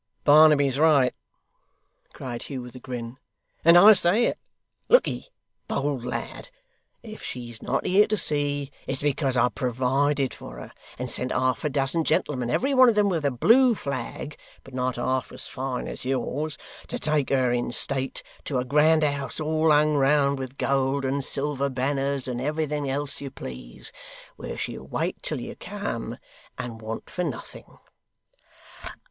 'Barnaby's 0.23 0.79
right,' 0.79 1.13
cried 2.11 2.41
Hugh 2.41 2.63
with 2.63 2.73
a 2.73 2.79
grin, 2.79 3.19
'and 3.63 3.77
I 3.77 3.93
say 3.93 4.25
it. 4.25 4.39
Lookee, 4.89 5.27
bold 5.67 6.03
lad. 6.03 6.49
If 7.03 7.21
she's 7.21 7.61
not 7.61 7.85
here 7.85 8.07
to 8.07 8.17
see, 8.17 8.71
it's 8.87 9.03
because 9.03 9.37
I've 9.37 9.53
provided 9.53 10.33
for 10.33 10.55
her, 10.57 10.71
and 10.97 11.07
sent 11.07 11.31
half 11.31 11.63
a 11.63 11.69
dozen 11.69 12.03
gentlemen, 12.03 12.49
every 12.49 12.73
one 12.73 12.89
of 12.89 12.97
'em 12.97 13.09
with 13.09 13.23
a 13.25 13.29
blue 13.29 13.75
flag 13.75 14.39
(but 14.63 14.73
not 14.73 14.95
half 14.95 15.31
as 15.31 15.47
fine 15.47 15.87
as 15.87 16.03
yours), 16.03 16.57
to 16.87 16.97
take 16.97 17.29
her, 17.29 17.53
in 17.53 17.71
state, 17.71 18.23
to 18.45 18.57
a 18.57 18.65
grand 18.65 19.03
house 19.03 19.39
all 19.39 19.69
hung 19.69 19.93
round 19.97 20.39
with 20.39 20.57
gold 20.57 21.05
and 21.05 21.23
silver 21.23 21.69
banners, 21.69 22.27
and 22.27 22.41
everything 22.41 22.89
else 22.89 23.21
you 23.21 23.29
please, 23.29 23.93
where 24.35 24.57
she'll 24.57 24.87
wait 24.87 25.21
till 25.21 25.39
you 25.39 25.55
come, 25.55 26.17
and 26.57 26.81
want 26.81 27.07
for 27.07 27.23
nothing. 27.23 27.77